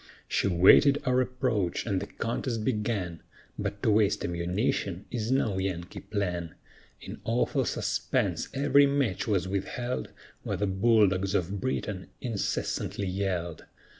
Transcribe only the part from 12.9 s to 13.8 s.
yelled.